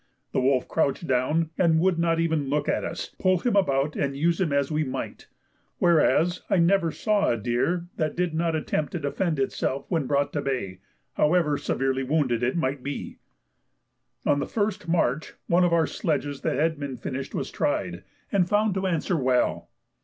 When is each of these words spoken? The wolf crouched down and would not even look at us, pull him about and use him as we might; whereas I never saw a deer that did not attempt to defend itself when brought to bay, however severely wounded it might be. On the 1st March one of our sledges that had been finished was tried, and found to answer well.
The 0.31 0.41
wolf 0.41 0.67
crouched 0.67 1.05
down 1.05 1.51
and 1.59 1.79
would 1.79 1.99
not 1.99 2.19
even 2.19 2.49
look 2.49 2.67
at 2.67 2.83
us, 2.83 3.09
pull 3.19 3.37
him 3.37 3.55
about 3.55 3.95
and 3.95 4.17
use 4.17 4.41
him 4.41 4.51
as 4.51 4.71
we 4.71 4.83
might; 4.83 5.27
whereas 5.77 6.41
I 6.49 6.57
never 6.57 6.91
saw 6.91 7.27
a 7.29 7.37
deer 7.37 7.85
that 7.97 8.15
did 8.15 8.33
not 8.33 8.55
attempt 8.55 8.93
to 8.93 8.99
defend 8.99 9.37
itself 9.37 9.85
when 9.89 10.07
brought 10.07 10.33
to 10.33 10.41
bay, 10.41 10.79
however 11.13 11.55
severely 11.55 12.01
wounded 12.01 12.41
it 12.41 12.57
might 12.57 12.81
be. 12.81 13.19
On 14.25 14.39
the 14.39 14.47
1st 14.47 14.87
March 14.87 15.35
one 15.45 15.63
of 15.63 15.71
our 15.71 15.85
sledges 15.85 16.41
that 16.41 16.55
had 16.55 16.79
been 16.79 16.97
finished 16.97 17.35
was 17.35 17.51
tried, 17.51 18.03
and 18.31 18.49
found 18.49 18.73
to 18.73 18.87
answer 18.87 19.15
well. 19.17 19.69